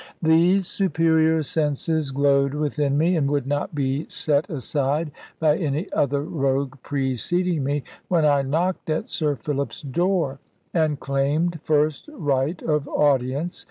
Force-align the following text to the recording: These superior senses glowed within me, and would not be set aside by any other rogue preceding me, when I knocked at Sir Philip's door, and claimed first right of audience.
These 0.23 0.65
superior 0.65 1.43
senses 1.43 2.09
glowed 2.09 2.55
within 2.55 2.97
me, 2.97 3.15
and 3.15 3.29
would 3.29 3.45
not 3.45 3.75
be 3.75 4.07
set 4.09 4.49
aside 4.49 5.11
by 5.39 5.55
any 5.59 5.93
other 5.93 6.23
rogue 6.23 6.77
preceding 6.81 7.63
me, 7.63 7.83
when 8.07 8.25
I 8.25 8.41
knocked 8.41 8.89
at 8.89 9.11
Sir 9.11 9.35
Philip's 9.35 9.83
door, 9.83 10.39
and 10.73 10.99
claimed 10.99 11.59
first 11.61 12.09
right 12.13 12.59
of 12.63 12.87
audience. 12.87 13.59